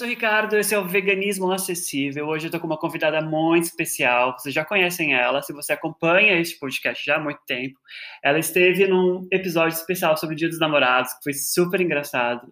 [0.00, 2.26] Sou o Ricardo, esse é o Veganismo Acessível.
[2.26, 4.32] Hoje eu estou com uma convidada muito especial.
[4.32, 7.78] Vocês já conhecem ela, se você acompanha este podcast já há muito tempo.
[8.24, 12.50] Ela esteve num episódio especial sobre o Dia dos Namorados, que foi super engraçado.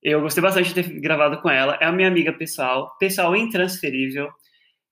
[0.00, 1.76] Eu gostei bastante de ter gravado com ela.
[1.80, 4.30] É a minha amiga pessoal, pessoal intransferível.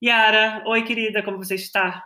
[0.03, 2.03] Yara, oi querida, como você está?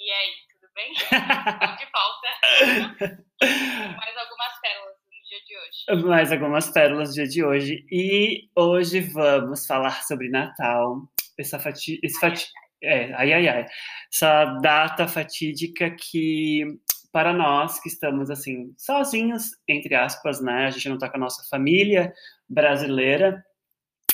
[0.00, 0.94] E aí, tudo bem?
[1.76, 3.24] de volta.
[3.98, 4.53] Mais algumas
[5.54, 6.06] dia de hoje.
[6.06, 7.86] Mais algumas pérolas no dia de hoje.
[7.90, 11.02] E hoje vamos falar sobre Natal.
[11.38, 12.00] Essa fati...
[12.02, 12.46] Esse fati...
[12.82, 13.66] É, ai, ai, ai.
[14.12, 16.64] Essa data fatídica que,
[17.12, 20.66] para nós que estamos, assim, sozinhos, entre aspas, né?
[20.66, 22.12] A gente não tá com a nossa família
[22.48, 23.42] brasileira,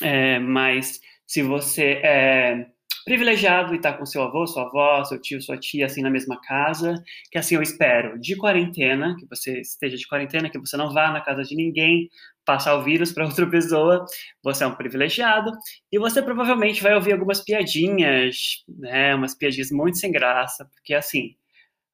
[0.03, 2.67] é, mas se você é
[3.05, 6.11] privilegiado e estar tá com seu avô, sua avó, seu tio, sua tia, assim, na
[6.11, 10.77] mesma casa, que assim eu espero, de quarentena, que você esteja de quarentena, que você
[10.77, 12.09] não vá na casa de ninguém
[12.45, 14.05] passar o vírus para outra pessoa,
[14.43, 15.51] você é um privilegiado,
[15.93, 21.35] e você provavelmente vai ouvir algumas piadinhas, né, umas piadinhas muito sem graça, porque assim,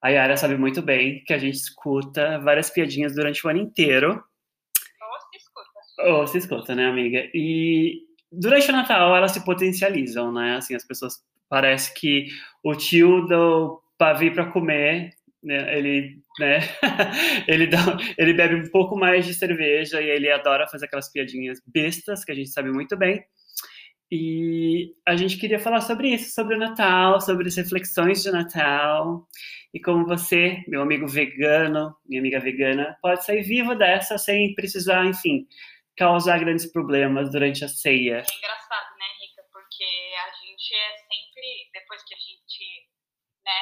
[0.02, 4.12] a Yara sabe muito bem que a gente escuta várias piadinhas durante o ano inteiro.
[4.12, 6.10] Ou se escuta.
[6.10, 7.28] Ou se escuta, né, amiga?
[7.34, 10.56] E durante o Natal elas se potencializam, né?
[10.56, 12.26] Assim, as pessoas parece que
[12.62, 16.58] o tio do pavê para comer, né, ele, né,
[17.46, 17.78] ele dá,
[18.18, 22.32] ele bebe um pouco mais de cerveja e ele adora fazer aquelas piadinhas bestas que
[22.32, 23.24] a gente sabe muito bem.
[24.10, 29.26] E a gente queria falar sobre isso, sobre o Natal, sobre as reflexões de Natal
[29.74, 35.04] e como você, meu amigo vegano, minha amiga vegana, pode sair vivo dessa sem precisar,
[35.06, 35.46] enfim,
[35.96, 38.22] causar grandes problemas durante a ceia.
[38.22, 39.42] É engraçado, né, Rica?
[39.52, 39.84] Porque
[40.20, 42.88] a gente é sempre, depois que a gente,
[43.44, 43.60] né,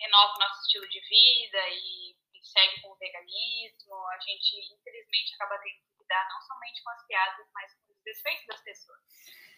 [0.00, 5.34] renova o nosso estilo de vida e, e segue com o veganismo, a gente, infelizmente,
[5.34, 9.00] acaba tendo que lidar não somente com as piadas, mas com os defeitos das pessoas.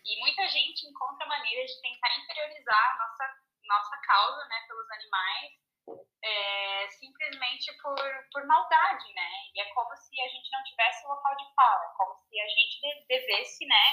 [0.05, 3.25] E muita gente encontra maneiras de tentar interiorizar a nossa,
[3.65, 7.99] nossa causa, né, pelos animais, é, simplesmente por,
[8.33, 9.31] por maldade, né?
[9.55, 12.49] E é como se a gente não tivesse local de fala, é como se a
[12.49, 13.85] gente devesse, né,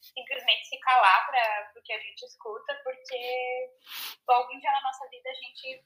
[0.00, 3.70] simplesmente se calar para o que a gente escuta, porque
[4.28, 5.84] algum dia na nossa vida a gente,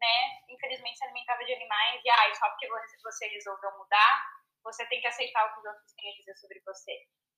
[0.00, 2.68] né, infelizmente se alimentava de animais e, ai, só porque
[3.02, 4.26] você resolveu mudar,
[4.62, 6.92] você tem que aceitar o que os outros têm a dizer sobre você.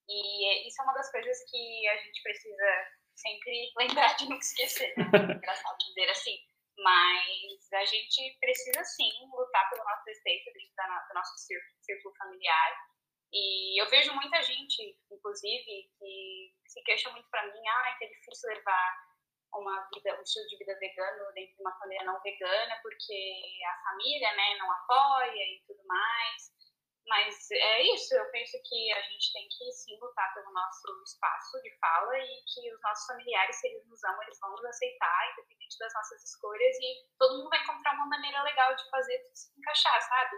[0.09, 4.93] E isso é uma das coisas que a gente precisa sempre lembrar de nunca esquecer,
[4.97, 5.05] né?
[5.37, 10.75] Engraçado dizer assim mas a gente precisa sim lutar pelo nosso respeito dentro
[11.09, 11.33] do nosso
[11.81, 12.91] círculo familiar.
[13.33, 18.09] E eu vejo muita gente, inclusive, que se queixa muito para mim, ah, que é
[18.09, 19.11] difícil levar
[19.55, 23.91] uma vida, um estilo de vida vegano dentro de uma família não vegana, porque a
[23.91, 26.60] família, né, não apoia e tudo mais.
[27.07, 31.61] Mas é isso, eu penso que a gente tem que sim lutar pelo nosso espaço
[31.63, 35.33] de fala e que os nossos familiares, se eles nos amam, eles vão nos aceitar,
[35.33, 39.35] independente das nossas escolhas, e todo mundo vai encontrar uma maneira legal de fazer tudo
[39.35, 40.37] se encaixar, sabe?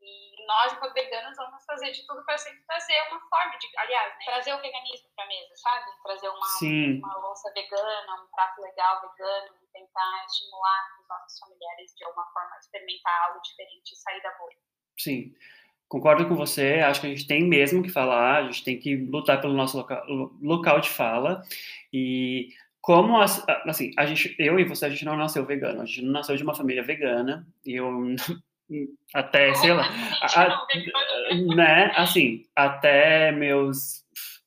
[0.00, 4.14] E nós, enquanto veganos, vamos fazer de tudo para sempre trazer uma forma de, aliás,
[4.18, 5.90] né, trazer o veganismo para a mesa, sabe?
[6.02, 6.46] Trazer uma,
[7.02, 12.54] uma louça vegana, um prato legal vegano, tentar estimular os nossos familiares de alguma forma
[12.54, 14.56] a experimentar algo diferente e sair da bolha.
[14.98, 15.34] Sim.
[15.88, 18.96] Concordo com você, acho que a gente tem mesmo que falar, a gente tem que
[18.96, 20.04] lutar pelo nosso local,
[20.42, 21.42] local de fala.
[21.92, 22.48] E
[22.80, 26.12] como, assim, a gente, eu e você, a gente não nasceu vegano, a gente não
[26.12, 27.90] nasceu de uma família vegana, e eu
[29.14, 29.88] até, sei lá,
[30.22, 30.66] a,
[31.54, 34.04] né, assim, até meus,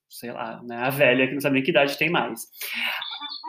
[0.09, 2.47] sei lá, né, a velha que não sabe nem que idade tem mais.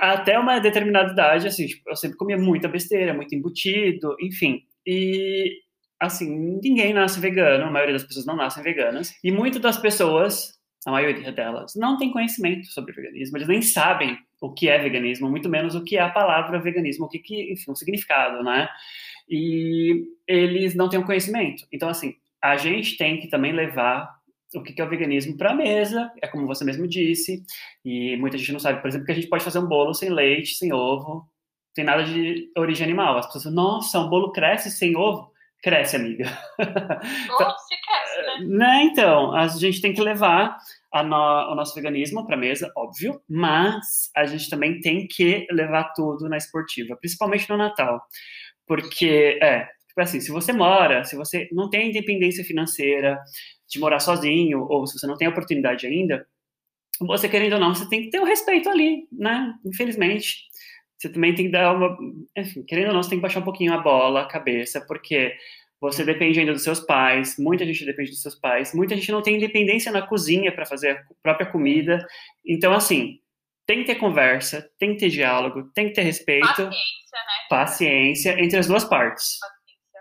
[0.01, 4.63] Até uma determinada idade, assim, tipo, eu sempre comia muita besteira, muito embutido, enfim.
[4.87, 5.61] E
[6.01, 10.59] assim, ninguém nasce vegano, a maioria das pessoas não nascem veganas, e muitas das pessoas,
[10.87, 15.29] a maioria delas, não tem conhecimento sobre veganismo, eles nem sabem o que é veganismo,
[15.29, 18.67] muito menos o que é a palavra veganismo, o que, que enfim, o significado, né?
[19.29, 21.67] E eles não têm o conhecimento.
[21.71, 24.11] Então, assim, a gente tem que também levar
[24.55, 27.45] o que é o veganismo para a mesa, é como você mesmo disse,
[27.85, 30.09] e muita gente não sabe, por exemplo, que a gente pode fazer um bolo sem
[30.09, 31.29] leite, sem ovo,
[31.75, 33.19] tem nada de origem animal.
[33.19, 35.30] As pessoas, nossa, um bolo cresce sem ovo?
[35.63, 36.25] Cresce, amiga.
[36.59, 38.57] Ou se cresce, né?
[38.59, 38.83] né?
[38.85, 40.57] Então, a gente tem que levar
[41.05, 46.29] no, o nosso veganismo para mesa, óbvio, mas a gente também tem que levar tudo
[46.29, 48.01] na esportiva, principalmente no Natal.
[48.67, 53.19] Porque, é, tipo assim, se você mora, se você não tem independência financeira
[53.69, 56.27] de morar sozinho, ou se você não tem oportunidade ainda,
[57.01, 59.55] você querendo ou não, você tem que ter o um respeito ali, né?
[59.65, 60.50] Infelizmente
[61.01, 61.97] você também tem que dar uma.
[62.37, 65.35] Enfim, querendo ou não, você tem que baixar um pouquinho a bola, a cabeça, porque
[65.81, 69.23] você depende ainda dos seus pais, muita gente depende dos seus pais, muita gente não
[69.23, 72.07] tem independência na cozinha para fazer a própria comida.
[72.45, 73.19] Então, assim,
[73.67, 76.47] tem que ter conversa, tem que ter diálogo, tem que ter respeito.
[76.47, 77.47] Paciência, né?
[77.49, 79.39] Paciência entre as duas partes.
[79.41, 80.01] Paciência.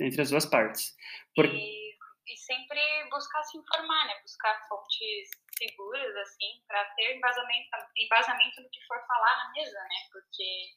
[0.00, 0.06] Uhum.
[0.06, 0.94] Entre as duas partes.
[1.36, 4.14] E, e, sempre buscar se informar, né?
[4.22, 5.28] Buscar fontes
[5.58, 10.08] seguras, assim, para ter embasamento, embasamento no que for falar na mesa, né?
[10.12, 10.70] Porque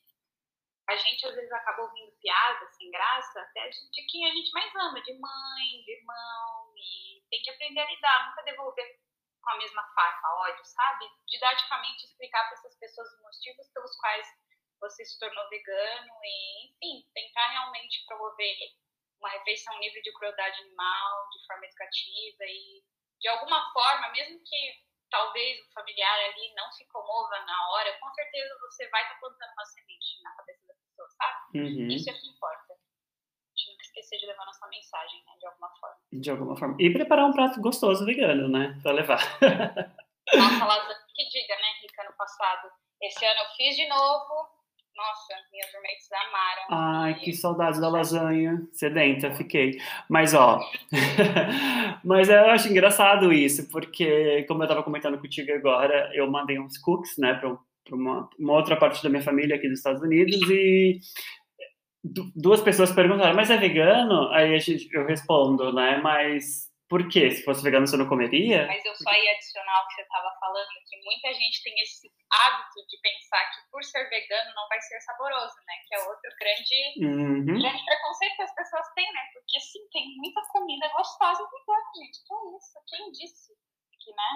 [0.89, 4.75] a gente às vezes acaba ouvindo piadas sem graça até de quem a gente mais
[4.75, 8.99] ama, de mãe, de irmão, e tem que aprender a lidar, nunca devolver
[9.41, 11.05] com a mesma faca ódio, sabe?
[11.27, 14.27] Didaticamente explicar para essas pessoas os motivos pelos quais
[14.79, 18.57] você se tornou vegano e, enfim, tentar realmente promover
[19.19, 22.83] uma refeição livre de crueldade animal, de forma educativa e,
[23.21, 28.09] de alguma forma, mesmo que talvez o familiar ali não se comova na hora, com
[28.13, 31.59] certeza você vai estar tá plantando uma semente na cabeça da pessoa, sabe?
[31.59, 31.87] Uhum.
[31.87, 32.73] Isso é que importa.
[32.73, 35.33] A gente nunca esquecer de levar nossa mensagem, né?
[35.39, 35.97] De alguma forma.
[36.11, 36.77] De alguma forma.
[36.79, 38.79] E preparar um prato gostoso vegano, né?
[38.81, 39.19] Pra levar.
[40.33, 42.71] Nossa, lasanha que diga, né, Rica, no passado.
[43.01, 44.49] Esse ano eu fiz de novo,
[44.95, 47.03] nossa, minhas roommates amaram.
[47.03, 48.61] Ai, que saudade da lasanha.
[48.71, 49.79] Sedenta, fiquei.
[50.09, 50.59] Mas, ó.
[52.03, 56.77] mas eu acho engraçado isso, porque, como eu tava comentando contigo agora, eu mandei uns
[56.77, 57.49] cookies, né, pra,
[57.85, 60.99] pra uma, uma outra parte da minha família aqui dos Estados Unidos e
[62.35, 64.29] duas pessoas perguntaram, mas é vegano?
[64.29, 64.57] Aí
[64.91, 67.31] eu respondo, né, mas por quê?
[67.31, 68.67] Se fosse vegano, você não comeria?
[68.67, 72.11] Mas eu só ia adicionar o que você estava falando, que muita gente tem esse
[72.29, 75.73] hábito de pensar que por ser vegano não vai ser saboroso, né?
[75.87, 77.45] Que é outro grande, uhum.
[77.63, 79.21] grande preconceito que as pessoas têm, né?
[79.31, 82.19] Porque, sim, tem muita comida gostosa vegana, gente.
[82.27, 82.75] Que é isso?
[82.85, 83.53] Quem disse
[83.97, 84.31] que, né?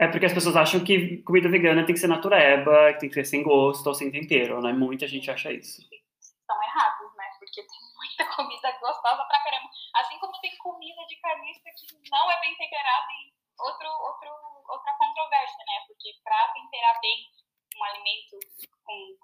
[0.00, 3.16] É porque as pessoas acham que comida vegana tem que ser natureba, que tem que
[3.16, 4.72] ser sem gosto ou sem tempero, né?
[4.72, 5.82] Muita gente acha isso.
[6.18, 7.26] Estão errados, né?
[7.38, 9.68] Porque tem muita comida gostosa pra caramba.
[9.96, 14.30] Assim como tem comida de carnista que não é bem temperada e outro, outro,
[14.68, 15.84] outra controvérsia, né?
[15.86, 17.28] Porque pra temperar bem
[17.76, 18.38] um alimento
[18.84, 19.16] com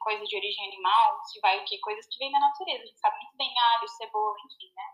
[0.00, 1.78] coisa de origem animal, se vai o quê?
[1.78, 2.82] Coisas que vêm da natureza.
[2.82, 4.84] A gente sabe muito bem alho, cebola, enfim, né?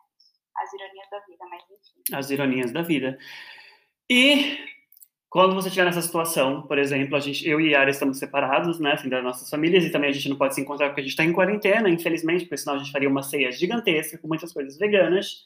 [0.56, 2.02] As ironias da vida, mas enfim.
[2.14, 3.18] As ironias da vida.
[4.08, 4.79] E
[5.30, 8.94] quando você estiver nessa situação, por exemplo, a gente, eu e Yara estamos separados, né,
[8.94, 11.12] assim, das nossas famílias, e também a gente não pode se encontrar porque a gente
[11.12, 14.76] está em quarentena, infelizmente, porque senão a gente faria uma ceia gigantesca com muitas coisas
[14.76, 15.44] veganas.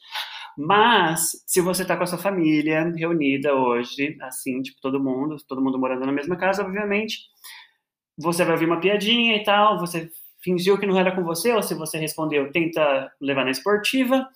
[0.57, 5.61] Mas, se você está com a sua família reunida hoje, assim, tipo, todo mundo, todo
[5.61, 7.19] mundo morando na mesma casa, obviamente,
[8.17, 10.09] você vai ouvir uma piadinha e tal, você
[10.41, 14.27] fingiu que não era com você, ou se você respondeu, tenta levar na esportiva.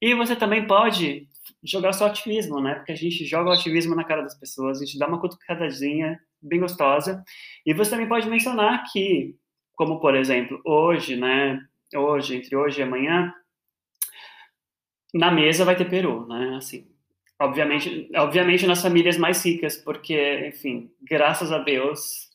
[0.00, 1.28] E você também pode
[1.62, 2.74] jogar seu ativismo, né?
[2.74, 6.18] Porque a gente joga o ativismo na cara das pessoas, a gente dá uma cutucadazinha
[6.40, 7.22] bem gostosa.
[7.64, 9.36] E você também pode mencionar que,
[9.74, 11.60] como por exemplo, hoje, né?
[11.94, 13.32] Hoje, entre hoje e amanhã,
[15.12, 16.56] na mesa vai ter peru, né?
[16.56, 16.88] Assim,
[17.40, 22.30] obviamente, obviamente nas famílias mais ricas, porque, enfim, graças a Deus,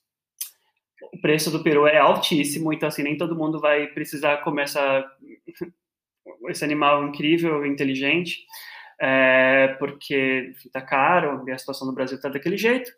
[1.13, 5.05] o preço do peru é altíssimo, então assim, nem todo mundo vai precisar comer essa,
[6.49, 8.45] esse animal incrível, inteligente
[8.99, 12.91] é, porque está caro e a situação no Brasil está daquele jeito.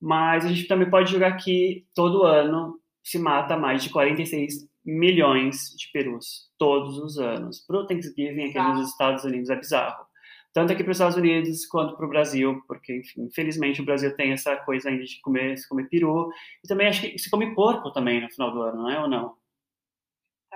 [0.00, 5.74] Mas a gente também pode jogar que todo ano se mata mais de 46 milhões
[5.76, 7.60] de perus, todos os anos.
[7.66, 10.10] Para o Thanksgiving aqui nos Estados Unidos é bizarro.
[10.52, 14.14] Tanto aqui para os Estados Unidos quanto para o Brasil, porque, enfim, infelizmente o Brasil
[14.16, 16.28] tem essa coisa ainda de comer, se comer peru.
[16.64, 19.08] E também acho que se come porco também no final do ano, não é ou
[19.08, 19.36] não?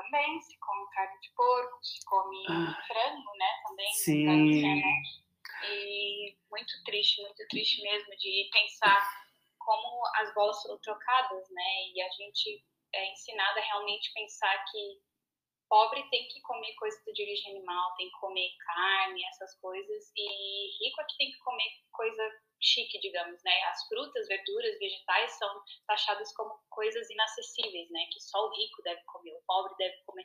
[0.05, 3.51] Também se come carne de porco, se come ah, frango, né?
[3.67, 3.93] Também.
[3.95, 4.63] Sim.
[4.63, 4.93] Né?
[5.67, 9.01] E muito triste, muito triste mesmo de pensar
[9.59, 11.89] como as bolas foram trocadas, né?
[11.95, 15.01] E a gente é ensinado a realmente pensar que
[15.69, 20.85] pobre tem que comer coisa de origem animal, tem que comer carne, essas coisas, e
[20.85, 23.63] rico é que tem que comer coisa chique, digamos, né?
[23.65, 28.07] As frutas, verduras, vegetais são taxadas como coisas inacessíveis, né?
[28.13, 30.25] Que só o rico deve comer, o pobre deve comer.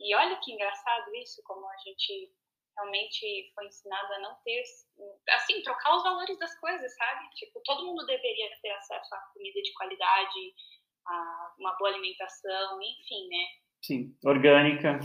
[0.00, 2.32] E olha que engraçado isso, como a gente
[2.76, 4.62] realmente foi ensinado a não ter,
[5.30, 7.30] assim, trocar os valores das coisas, sabe?
[7.34, 10.54] Tipo, todo mundo deveria ter acesso a comida de qualidade,
[11.06, 13.44] a uma boa alimentação, enfim, né?
[13.82, 14.98] Sim, orgânica,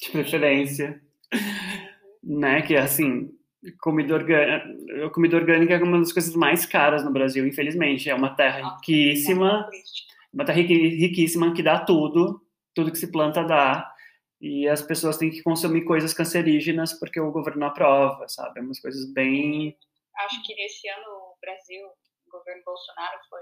[0.00, 1.00] de preferência,
[1.32, 2.40] uhum.
[2.40, 2.62] né?
[2.62, 3.28] Que assim,
[3.80, 8.10] comida orgânica, comida orgânica é uma das coisas mais caras no Brasil, infelizmente.
[8.10, 9.68] É uma terra riquíssima,
[10.32, 12.40] uma terra riquíssima que dá tudo,
[12.74, 13.90] tudo que se planta dá.
[14.40, 18.60] E as pessoas têm que consumir coisas cancerígenas porque o governo aprova, sabe?
[18.60, 19.76] É umas coisas bem.
[20.16, 21.86] Acho que nesse ano o Brasil,
[22.26, 23.40] o governo Bolsonaro foi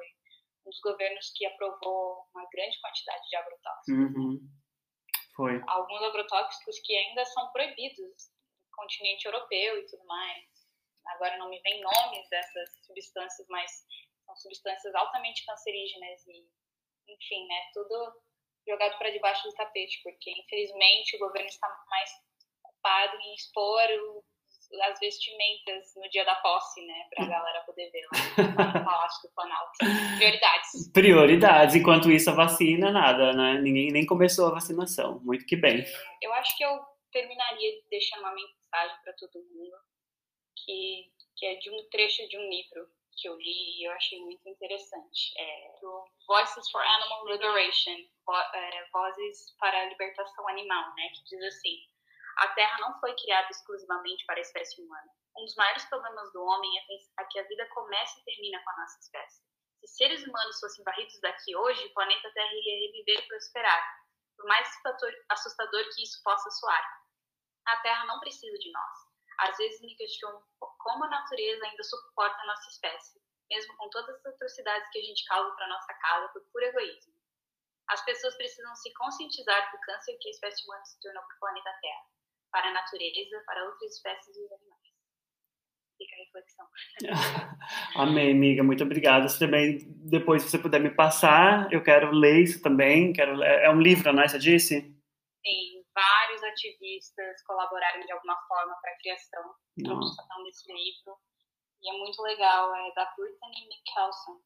[0.65, 4.17] um dos governos que aprovou uma grande quantidade de agrotóxicos.
[4.17, 4.41] Uhum.
[5.35, 5.61] Foi.
[5.67, 8.31] Alguns agrotóxicos que ainda são proibidos
[8.73, 10.45] continente europeu e tudo mais.
[11.07, 13.71] Agora não me vem nomes dessas substâncias, mas
[14.27, 16.47] são substâncias altamente cancerígenas e,
[17.09, 18.23] enfim, né, tudo
[18.67, 22.11] jogado para debaixo do tapete, porque infelizmente o governo está mais
[22.65, 23.89] ocupado em expor
[24.85, 26.95] as vestimentas no dia da posse, né?
[27.15, 29.73] Pra galera poder ver lá no Palácio do Planalto.
[30.17, 30.93] Prioridades.
[30.93, 31.75] Prioridades.
[31.75, 33.61] Enquanto isso, a vacina, nada, né?
[33.61, 35.21] Ninguém nem começou a vacinação.
[35.23, 35.85] Muito que bem.
[36.23, 38.62] Eu acho que eu terminaria deixando uma mensagem
[39.03, 39.77] para todo mundo,
[40.65, 44.19] que, que é de um trecho de um livro que eu li e eu achei
[44.21, 45.33] muito interessante.
[45.39, 47.99] É do Voices for Animal Liberation,
[48.55, 51.09] é, Vozes para a Libertação Animal, né?
[51.15, 51.93] Que diz assim
[52.39, 55.11] a Terra não foi criada exclusivamente para a espécie humana.
[55.37, 56.71] Um dos maiores problemas do homem
[57.19, 59.43] é que a vida começa e termina com a nossa espécie.
[59.81, 63.99] Se seres humanos fossem varridos daqui hoje, o planeta Terra iria reviver e prosperar,
[64.37, 64.69] por mais
[65.31, 67.02] assustador que isso possa soar.
[67.67, 68.99] A Terra não precisa de nós.
[69.39, 74.15] Às vezes me questiono como a natureza ainda suporta a nossa espécie, mesmo com todas
[74.17, 77.15] as atrocidades que a gente causa para nossa casa por puro egoísmo.
[77.89, 81.41] As pessoas precisam se conscientizar do câncer que a espécie humana se tornou para o
[81.41, 82.13] planeta Terra
[82.53, 84.83] para a natureza, para outras espécies de animais.
[85.99, 86.67] Fica a reflexão.
[87.97, 88.63] Amém, amiga.
[88.63, 89.27] Muito obrigada.
[89.29, 89.79] Se também,
[90.11, 93.13] depois, se você puder me passar, eu quero ler isso também.
[93.13, 94.29] Quero, é um livro, não é?
[94.29, 94.81] Você disse?
[95.45, 99.55] Sim, vários ativistas colaboraram de alguma forma para a criação
[100.45, 101.17] desse livro.
[101.83, 102.75] E é muito legal.
[102.75, 104.41] É da Brittany Mickelson.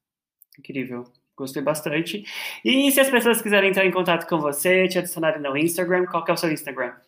[0.59, 1.05] Incrível.
[1.37, 2.25] Gostei bastante.
[2.65, 6.25] E se as pessoas quiserem entrar em contato com você, te adicionarem no Instagram, qual
[6.25, 6.99] que é o seu Instagram?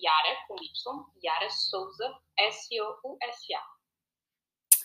[0.00, 3.62] Yara, com Y, Yara Souza, S-O-U-S-A.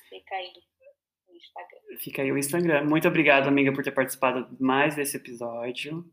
[0.09, 0.51] Fica aí
[1.27, 1.97] o Instagram.
[1.99, 2.85] Fica aí o Instagram.
[2.85, 6.03] Muito obrigado, amiga, por ter participado mais desse episódio.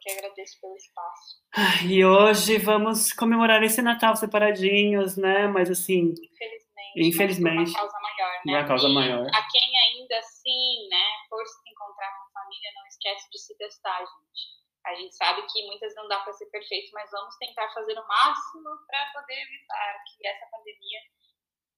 [0.00, 1.84] Que agradeço pelo espaço.
[1.86, 5.46] E hoje vamos comemorar esse Natal separadinhos, né?
[5.46, 6.14] Mas assim.
[6.16, 6.96] Infelizmente.
[6.96, 7.70] Infelizmente.
[7.70, 8.52] Uma causa maior, né?
[8.58, 9.26] Uma causa e maior.
[9.28, 13.56] A quem ainda assim, né, for se encontrar com a família, não esquece de se
[13.58, 14.60] testar, gente.
[14.86, 18.08] A gente sabe que muitas não dá para ser perfeito, mas vamos tentar fazer o
[18.08, 21.00] máximo para poder evitar que essa pandemia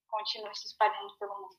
[0.07, 1.59] continue se espalhando pelo mundo.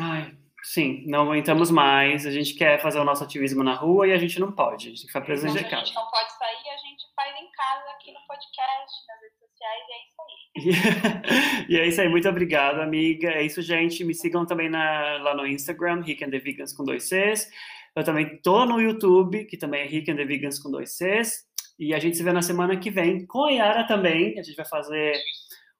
[0.00, 2.26] Ai, sim, não aguentamos mais.
[2.26, 4.88] A gente quer fazer o nosso ativismo na rua e a gente não pode.
[4.88, 5.82] A gente fica preso então, de casa.
[5.82, 9.38] A gente não pode sair, a gente faz em casa, aqui no podcast, nas redes
[9.38, 11.66] sociais, e é isso aí.
[11.70, 13.30] e é isso aí, muito obrigado, amiga.
[13.30, 14.04] É isso, gente.
[14.04, 17.48] Me sigam também na, lá no Instagram, Rick and the Vegans com dois Cs.
[17.94, 21.46] Eu também tô no YouTube, que também é Rick and the Vegans com dois Cs.
[21.78, 24.38] E a gente se vê na semana que vem com a Yara também.
[24.38, 25.16] A gente vai fazer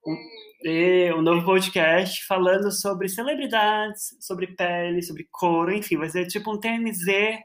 [0.06, 6.52] um, um novo podcast falando sobre celebridades, sobre pele, sobre couro, enfim, vai ser tipo
[6.52, 7.40] um TMZ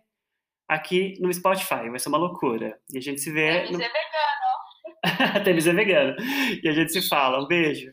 [0.67, 1.89] aqui no Spotify.
[1.89, 2.77] Vai ser uma loucura.
[2.91, 3.61] E a gente se vê.
[3.61, 3.77] TMZ no...
[3.77, 5.43] vegano.
[5.43, 6.15] TMZ vegano.
[6.63, 7.43] E a gente se fala.
[7.43, 7.91] Um beijo.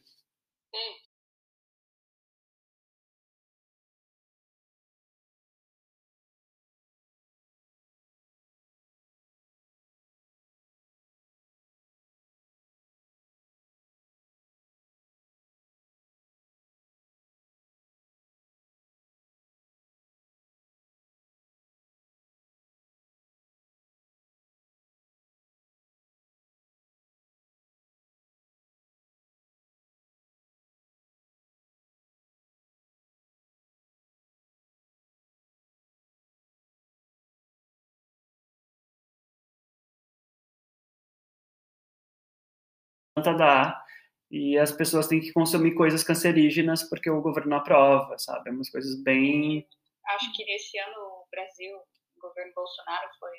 [43.22, 43.84] Dar
[44.30, 48.50] e as pessoas têm que consumir coisas cancerígenas porque o governo aprova, sabe?
[48.50, 49.66] Umas coisas bem.
[50.06, 53.36] Acho que nesse ano o Brasil, o governo Bolsonaro foi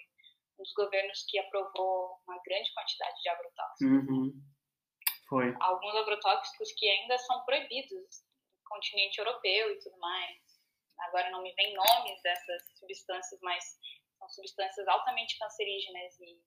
[0.57, 3.81] um dos governos que aprovou uma grande quantidade de agrotóxicos.
[3.81, 4.33] Uhum.
[5.29, 5.55] Foi.
[5.59, 8.23] Alguns agrotóxicos que ainda são proibidos
[8.57, 10.37] no continente europeu e tudo mais.
[11.07, 13.63] Agora não me vem nomes dessas substâncias, mas
[14.17, 16.41] são substâncias altamente cancerígenas e,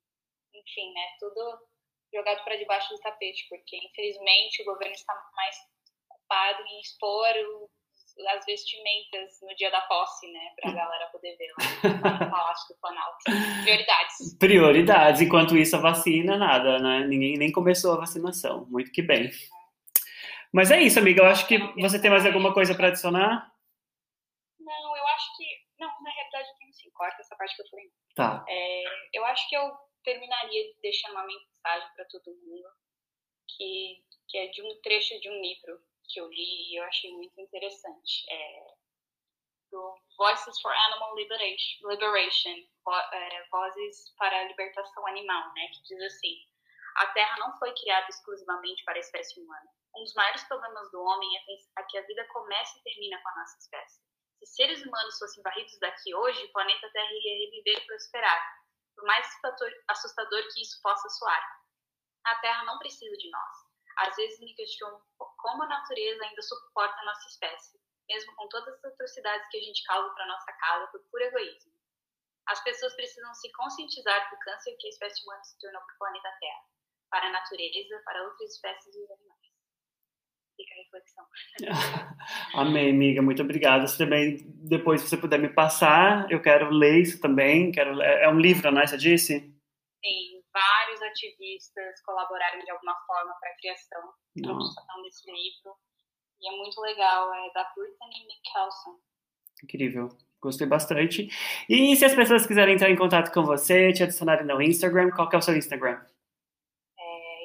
[0.53, 1.07] enfim, né?
[1.21, 1.59] Tudo
[2.13, 5.57] jogado para debaixo do tapete, porque infelizmente o governo está mais
[6.11, 7.35] ocupado em expor
[8.29, 11.49] as vestimentas no dia da posse, né, para a galera poder ver
[12.03, 13.25] lá no Palácio do Planalto.
[13.63, 14.39] Prioridades.
[14.39, 15.21] Prioridades.
[15.21, 17.07] Enquanto isso, a vacina, nada, né?
[17.07, 18.67] Ninguém nem começou a vacinação.
[18.69, 19.31] Muito que bem.
[20.53, 21.23] Mas é isso, amiga.
[21.23, 23.51] Eu acho que você tem mais alguma coisa para adicionar?
[24.61, 25.45] Não, eu acho que.
[25.79, 26.91] Não, na realidade eu tenho sim.
[26.93, 27.91] Corta essa parte que eu falei.
[28.15, 28.45] Tá.
[28.47, 28.83] É,
[29.15, 29.73] eu acho que eu
[30.05, 32.69] terminaria deixando uma mensagem para todo mundo,
[33.57, 37.13] que, que é de um trecho de um livro que eu li e eu achei
[37.13, 38.25] muito interessante.
[38.31, 38.83] É
[39.73, 42.57] do Voices for Animal Liberation, Liberation
[43.13, 46.37] é, Vozes para a Libertação Animal, né, que diz assim:
[46.97, 49.67] a Terra não foi criada exclusivamente para a espécie humana.
[49.97, 53.37] Um dos maiores problemas do homem é que a vida começa e termina com a
[53.37, 54.01] nossa espécie.
[54.39, 58.62] Se seres humanos fossem varridos daqui hoje, o planeta Terra iria reviver e prosperar,
[58.95, 59.27] por mais
[59.89, 61.63] assustador que isso possa soar.
[62.25, 63.57] A Terra não precisa de nós.
[63.99, 68.75] Às vezes me questiono como a natureza ainda suporta a nossa espécie, mesmo com todas
[68.75, 71.73] as atrocidades que a gente causa para nossa casa por puro egoísmo.
[72.47, 75.99] As pessoas precisam se conscientizar do câncer que a espécie humana se tornou para o
[75.99, 76.65] planeta Terra,
[77.11, 79.32] para a natureza, para outras espécies e animais.
[80.57, 81.25] Fica a reflexão.
[82.55, 83.23] Amém, amiga.
[83.23, 83.87] Muito obrigada.
[83.87, 87.73] Se também, depois, se você puder me passar, eu quero ler isso também.
[87.73, 88.87] Quero, é um livro, né?
[88.87, 89.41] Você disse?
[89.41, 95.77] Sim, vários ativistas colaboraram de alguma forma para a criação desse livro.
[96.41, 98.99] E é muito legal, é da Brittany Mickelson.
[99.63, 100.09] Incrível.
[100.41, 101.29] Gostei bastante.
[101.69, 105.29] E se as pessoas quiserem entrar em contato com você, te adicionarem no Instagram, qual
[105.29, 106.05] que é o seu Instagram?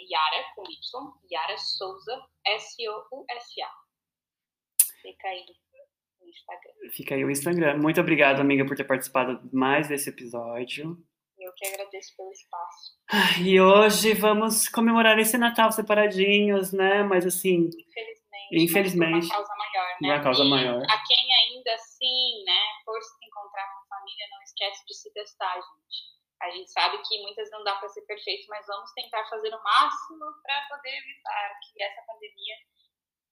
[0.10, 3.70] Yara, com Y, Yara Souza, S-O-U-S-A.
[5.02, 5.46] Fica aí
[6.22, 6.74] o Instagram.
[6.92, 7.78] Fica aí o Instagram.
[7.78, 10.98] Muito obrigado, amiga, por ter participado mais desse episódio.
[11.40, 13.46] Eu que agradeço pelo espaço.
[13.46, 17.04] E hoje vamos comemorar esse Natal separadinhos, né?
[17.04, 17.70] Mas assim.
[17.70, 18.18] Infelizmente.
[18.52, 19.26] Infelizmente.
[19.28, 20.14] Uma causa maior, né?
[20.14, 20.84] Uma causa e maior.
[20.84, 25.14] A quem ainda assim, né, for se encontrar com a família, não esquece de se
[25.14, 26.17] testar, gente.
[26.42, 29.64] A gente sabe que muitas não dá para ser perfeito, mas vamos tentar fazer o
[29.64, 32.56] máximo para poder evitar que essa pandemia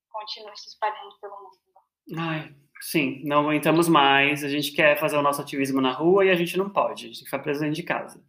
[0.10, 1.60] continue se espalhando pelo mundo.
[2.18, 4.44] Ai, sim, não aguentamos mais.
[4.44, 7.06] A gente quer fazer o nosso ativismo na rua e a gente não pode.
[7.06, 8.24] A gente fica preso dentro de casa.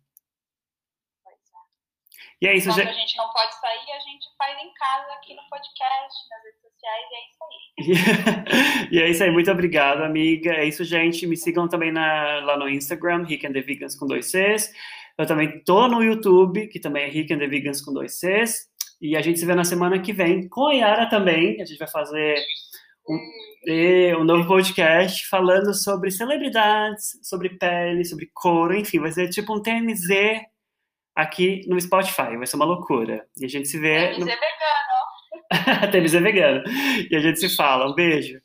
[2.41, 2.89] E é isso, Quando gente.
[2.91, 6.61] a gente não pode sair, a gente faz em casa, aqui no podcast, nas redes
[6.61, 8.89] sociais, e é isso aí.
[8.93, 10.53] e é isso aí, muito obrigado, amiga.
[10.53, 11.27] É isso, gente.
[11.27, 14.71] Me sigam também na- lá no Instagram, Rick and the Vegans com dois Cs.
[15.19, 18.67] Eu também tô no YouTube, que também é Rick and the Vegans com dois Cs.
[19.01, 21.61] E a gente se vê na semana que vem com a Yara também.
[21.63, 22.37] A gente vai fazer
[23.09, 29.55] um, um novo podcast falando sobre celebridades, sobre pele, sobre couro, enfim, vai ser tipo
[29.57, 30.11] um TMZ
[31.17, 32.37] aqui no Spotify.
[32.37, 33.27] Vai ser uma loucura.
[33.41, 34.11] E a gente se vê.
[34.11, 34.41] TMZ vegano,
[34.93, 35.87] ó.
[35.87, 35.91] no...
[35.91, 36.63] TMZ vegano.
[37.11, 37.91] E a gente se fala.
[37.91, 38.39] Um beijo.